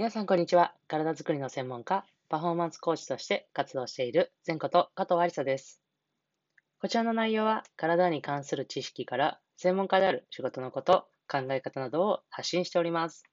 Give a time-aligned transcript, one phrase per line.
[0.00, 0.74] 皆さん、こんにちは。
[0.88, 5.82] 体づくりの専門家、パフォーマンスコーチとして活動している前こと加藤ありさです。
[6.80, 13.24] こちらの内容は、体に関する知識から専門家である仕事のこと、考え方などを発信しております。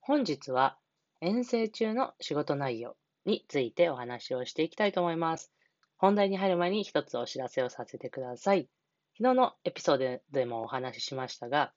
[0.00, 0.76] 本日は、
[1.22, 2.94] 遠征中の仕事内容
[3.24, 5.50] についてお話をしていきたいと思います。
[5.96, 8.68] 本題に入る前に一つお知らせをさせてください。
[9.16, 11.72] 昨日のエピソードでもお話ししましたが、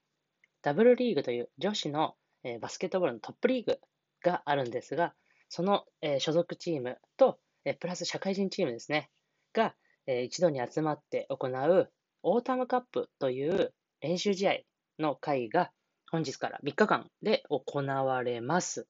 [0.64, 3.80] Wリーグという女子のえバスケットボールのトップリーグ
[4.24, 5.14] があるんですが、
[5.50, 9.10] その、え所属チームと、えプラス社会人チームですね、
[9.54, 9.76] が、
[10.08, 11.92] え一度に集まって行う
[12.24, 14.60] オータムカップという練習試合
[15.00, 15.72] の会が
[16.10, 18.88] 本日から3日間で行われます。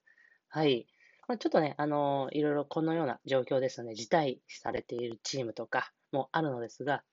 [0.49, 0.87] はい。
[1.27, 7.03] まあ、ちょっとね、あのー、いろいろこのような状況ですので、辞退されているチームとかもあるのですが、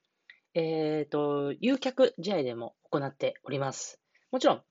[0.53, 4.01] えっ、ー、と、誘客試合でも行っております。
[4.31, 4.63] もちろん、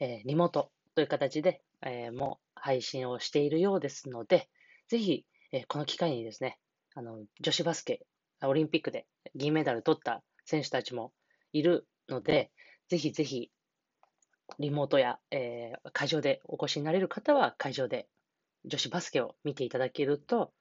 [0.00, 4.48] えー、リモートという形で、えー、もう配信をしているようですので、
[4.88, 6.58] ぜひ、えー、この機会にですね、
[6.94, 8.06] あの、女子バスケ、
[8.42, 11.12] オリンピックで銀メダル取った選手たちも
[11.52, 12.50] いるので、
[12.88, 13.50] ぜひぜひ、
[14.58, 18.06] リモートや、えー、会場でお越しになれる方は会場で
[18.64, 20.52] 女子バスケを見ていただけると、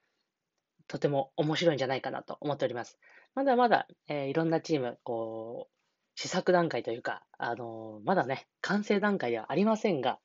[0.88, 2.98] とても面白いんじゃないかなと思っております。
[3.36, 5.73] まだまだ、えー、いろんなチーム、こう、
[6.16, 10.20] 試作段階というか、あの、まだね、完成段階ではありませんが、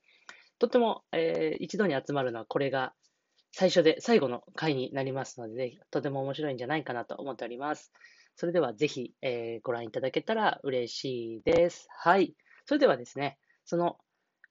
[0.58, 2.92] とっても、えー、一度に集まるのはこれが
[3.52, 7.92] 最初で最後の回になりますので、とても面白いんじゃないかなと思っております。
[8.36, 11.88] それではぜひ、えー、ご覧いただけたら嬉しいです。
[11.90, 12.34] はい。
[12.66, 13.96] それではですね、その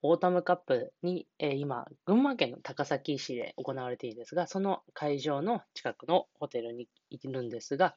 [0.01, 7.95] オータムカップに、えー、今、群馬県の高崎市で行われているんですが、その会場の近くのホテルにいるんですが、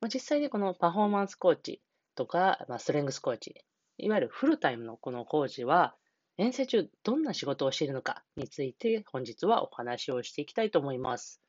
[0.00, 1.82] まあ、実際にこのパフォーマンスコーチ
[2.14, 3.54] とか、まあ、ストレングスコーチ、
[3.98, 5.94] いわゆるフルタイムのこのコーチは、
[6.38, 11.42] 遠征中どんな仕事をしているのかについて本日はお話をしていきたいと思います。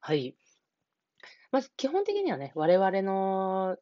[0.00, 0.36] はい。
[1.50, 3.78] まず基本的にはね、我々の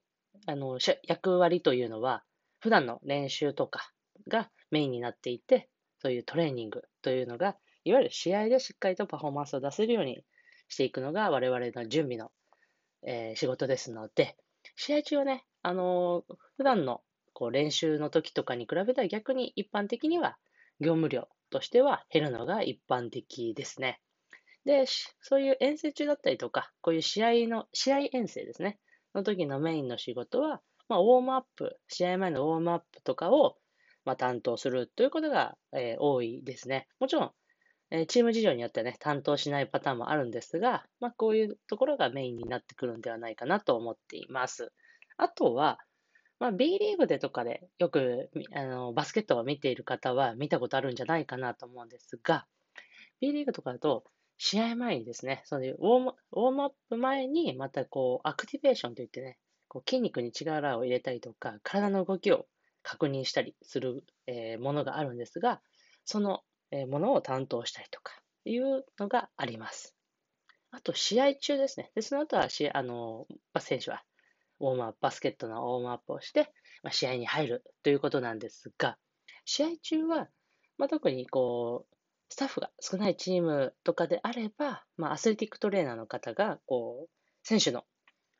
[0.47, 2.23] あの役割というのは、
[2.61, 3.93] 普段の練習とか
[4.29, 10.25] がメインになっていて、そういうトレーニングというのが、いわゆる試合でしっかりとパフォーマンスを出せるように
[10.69, 12.31] していくのが我々の準備の、
[13.03, 14.37] えー、仕事ですので、
[14.77, 17.01] 試合中はね、あのー、普段の
[17.33, 20.37] こう練習の時とかに比べたら逆に一般的には
[20.79, 24.01] 業務量としては減るのが一般的ですね。
[24.65, 24.85] で、
[25.21, 28.79] そういう遠征中だったりとか、こういう試合の、試合遠征ですね。
[29.15, 33.57] の時のメインの仕事は、まあ、ウォームアップ、試合前のウォームアップとかを、
[34.05, 36.89] まあ、担当するということが、えー、多いですね。
[36.99, 37.33] もちろん、
[37.91, 44.73] えー、チーム事情によってね、担当しないパターンもあるんですが、まあ、こういうところがメインになってくるんではないかなと思っています。
[45.17, 45.79] あとは、
[46.41, 52.47] まあ、B リーグでとかでよくあのバスケットを見ている方は見たことあるんじゃないかなと思うんですが、
[53.21, 54.05] B リーグとかだと、
[54.37, 59.39] 試合前にですね、そういうウォームウォームアップ前に、またこう、アクティベーションといってね、
[59.69, 62.47] こう筋肉に力を入れたりとか、体の動きを
[62.83, 65.63] 確認したりする、えー、ものがあるんですが、
[66.05, 68.13] その、えー、ものを担当したりとか
[68.45, 69.95] いうのがあります。
[70.71, 71.93] あと、試合中ですね。
[71.95, 73.27] で、その後はあの、
[73.61, 74.03] 選手は
[74.65, 76.53] ウォームアップ、バスケットのウォームアップをして、
[76.83, 78.99] まあ、試合に入るということなんですが、
[79.45, 80.29] 試合中は、
[80.79, 81.95] まあ、特にこう、
[82.31, 87.11] スタッフが少ないチームとかであれば、まあ、アスレティックトレーナーの方が、こう、
[87.43, 87.85] 選手の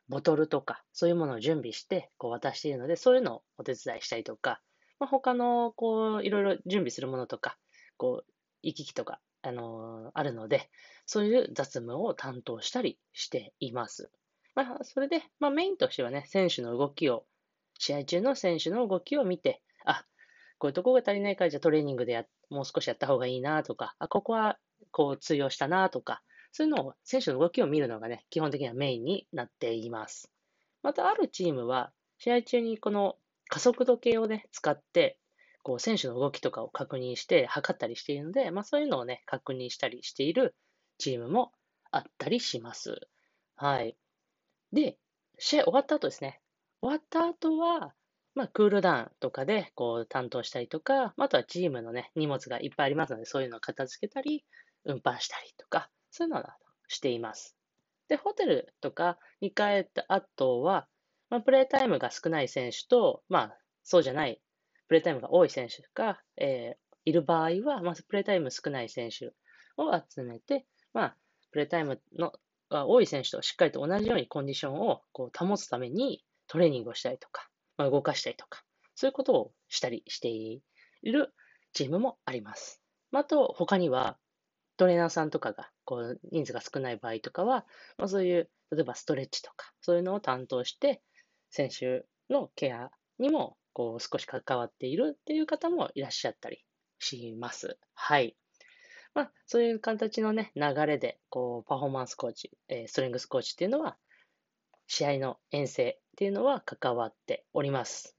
[0.09, 4.61] ボトルとか、そういうものを準備して、こう渡しているので、そういうのをお手伝いしたりとか、
[4.99, 7.57] まあ、他の、こう、いろいろ準備するものとか、
[7.97, 8.31] こう、
[8.63, 10.69] 行き来とか、あのー、あるので、
[11.05, 14.09] そういう雑務を担当したりしています。
[14.55, 17.25] まあ、それで、まあ、メインとしてはね、選手の動きを、
[17.77, 20.05] 試合中の選手の動きを見て、あ、
[20.57, 24.57] こういうとこが足りないから、じゃあトレーニングでや、もう少しやった方がいいなとか、あ、ここは
[24.91, 26.23] こう通用したなとか、
[26.53, 30.31] そういうのを、選手の動きを見るのがね、基本的にはメインになっています。
[30.83, 33.17] また、あるチームは、試合中にこの
[33.49, 35.19] 加速度計をね、使って、
[35.63, 40.55] こう、選手の動きとかを確認して、測ったりしているので、まあ、そういうのをね、確認したりしている
[40.97, 41.51] チームも
[41.91, 43.09] あったりします。
[43.57, 43.97] はい。
[44.75, 44.97] で、
[45.39, 46.41] 試合終わった後ですね。
[46.81, 47.95] 終わった後は、
[48.35, 54.45] まあ、クールダウンとかで、こう、担当したりとか、あとはチームのね、荷物がいっぱいありますので、そういうのを片付けたり、
[54.83, 56.43] 運搬したりとか、そういうのを
[56.89, 57.55] しています。
[58.09, 60.89] で、ホテルとかに帰った後は、
[61.29, 64.41] まあ、プレータイムが少ない選手と、まあ、そうじゃない、
[64.89, 69.27] プレータイムが多い選手が、えー、いる場合は、まずプレータイム少ない選手
[69.77, 71.17] を集めて、まあ、
[71.51, 72.33] プレータイムの
[72.75, 78.63] が多い選手としっかりと同じようにコンディションをこう保つためにトレーニングをしたりとか、まあ、動かしたりとか、
[78.95, 80.61] そういうことをしたりしてい
[81.03, 81.33] る
[81.73, 82.81] チームもあります。
[83.11, 84.17] まあ、あと、他には、
[84.77, 87.65] トレーナーさんとかが、こう、人数が少ない場合とかは、
[87.97, 91.01] まあ、そういう、例えばストレッチとか、そういうのを担当して、
[91.49, 96.63] 選手のケアにも、こう、少し関わっているっていう方もいらっしゃったり
[96.99, 97.77] します。
[97.93, 98.35] はい。
[99.15, 103.97] まあ、そういう形のね、流れで、こう、パフォーマンスコーチ、えー、ストレングスコーチっていうのは、
[104.87, 108.15] 試合の遠征っていうのは関わっております。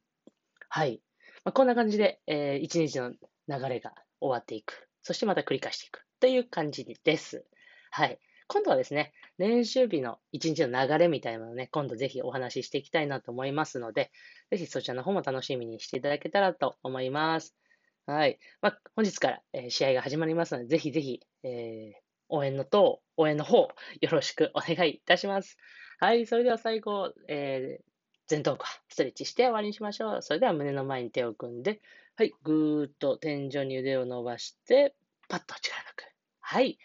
[0.68, 1.02] はい。
[1.44, 4.88] まあ、こんな感じで、えー、一日の流れが終わっていく。
[5.02, 6.02] そしてまた繰り返していく。
[6.18, 7.44] という感じです。
[7.90, 8.18] はい。
[8.48, 14.10] 今度はですね、練習日の一日の流れみたいなのをね、今度ぜひお話ししていきたいなと思いますので、
[14.50, 17.54] ぜひそちらの方も楽しみにしていただけたらと思います。
[18.06, 18.38] はい。
[18.62, 21.98] まあ、本日から、えー、試合が始まりますので、ぜひぜひ、えー、
[22.28, 23.68] 応援の等、応援の方、
[24.00, 25.58] よろしくお願いいたします。
[25.98, 26.26] はい。
[26.26, 27.84] それでは最後、えー、
[28.30, 30.22] 前頭下、ストレッチして終わりにしましょう。
[30.22, 31.80] それでは胸の前に手を組んで、
[32.14, 32.32] はい。
[32.44, 34.94] ぐーっと天井に腕を伸ばして、
[35.28, 36.04] パッと力抜く。
[36.40, 36.78] はい。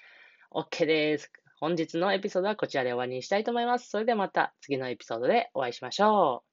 [0.52, 1.32] OK です。
[1.60, 3.90] 本日のエピソードはこちらで終わりにしたいと思います。
[3.90, 6.50] それではまた次のエピソードでお会いしましょう。